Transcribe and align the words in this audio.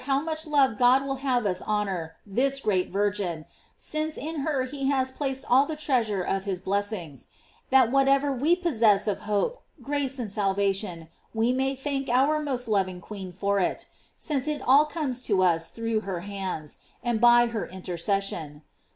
389 0.03 0.25
much 0.25 0.47
love 0.47 0.79
God 0.79 1.05
will 1.05 1.17
have 1.17 1.45
us 1.45 1.61
honor 1.61 2.15
this 2.25 2.59
great 2.59 2.89
Virgin, 2.89 3.45
since 3.77 4.17
in 4.17 4.37
her 4.39 4.63
he 4.63 4.89
has 4.89 5.11
placed 5.11 5.45
all 5.47 5.67
the 5.67 5.75
treas 5.75 6.09
ure 6.09 6.23
of 6.23 6.45
his 6.45 6.59
blessings; 6.59 7.27
that 7.69 7.91
whatever 7.91 8.31
we 8.31 8.55
possess 8.55 9.07
of 9.07 9.19
hope, 9.29 9.61
grace, 9.83 10.17
and 10.17 10.31
salvation, 10.31 11.07
we 11.35 11.53
may 11.53 11.75
thank 11.75 12.09
our 12.09 12.39
most 12.41 12.67
loving 12.67 12.99
queen 12.99 13.31
for 13.31 13.59
it; 13.59 13.85
since 14.17 14.47
it 14.47 14.63
all 14.63 14.85
comes 14.85 15.21
to 15.21 15.43
us 15.43 15.69
through 15.69 15.99
her 15.99 16.21
hands, 16.21 16.79
and 17.03 17.21
by 17.21 17.45
her 17.45 17.67
interces 17.67 18.23
sion. 18.23 18.63